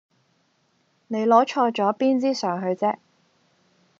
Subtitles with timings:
[1.09, 2.97] 你攞錯咗邊支上去啫